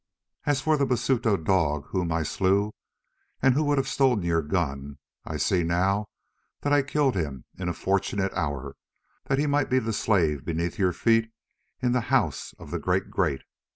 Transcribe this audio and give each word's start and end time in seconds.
As 0.47 0.61
for 0.61 0.77
the 0.77 0.87
Basuto 0.87 1.37
dog 1.37 1.85
whom 1.89 2.11
I 2.11 2.23
slew 2.23 2.73
and 3.39 3.53
who 3.53 3.63
would 3.65 3.77
have 3.77 3.87
stolen 3.87 4.23
your 4.23 4.41
gun, 4.41 4.97
I 5.25 5.37
see 5.37 5.63
now 5.63 6.09
that 6.61 6.73
I 6.73 6.81
killed 6.81 7.15
him 7.15 7.45
in 7.59 7.69
a 7.69 7.73
fortunate 7.73 8.33
hour, 8.33 8.75
that 9.25 9.37
he 9.37 9.45
might 9.45 9.69
be 9.69 9.77
the 9.77 9.93
slave 9.93 10.43
beneath 10.43 10.79
your 10.79 10.91
feet 10.91 11.31
in 11.83 11.91
the 11.91 12.09
House 12.09 12.55
of 12.57 12.71
the 12.71 12.79
Great 12.79 13.11
Great. 13.11 13.43